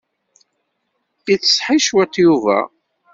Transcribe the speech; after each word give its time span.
Yettseḥi 1.29 1.77
cwiṭ 1.85 2.13
Yuba. 2.23 2.59